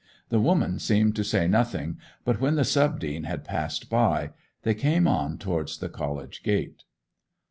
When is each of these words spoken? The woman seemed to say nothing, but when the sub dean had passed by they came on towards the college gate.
The 0.29 0.39
woman 0.39 0.79
seemed 0.79 1.15
to 1.17 1.23
say 1.23 1.47
nothing, 1.47 1.99
but 2.25 2.41
when 2.41 2.55
the 2.55 2.63
sub 2.65 2.99
dean 2.99 3.25
had 3.25 3.43
passed 3.43 3.87
by 3.87 4.31
they 4.63 4.73
came 4.73 5.07
on 5.07 5.37
towards 5.37 5.77
the 5.77 5.89
college 5.89 6.41
gate. 6.41 6.81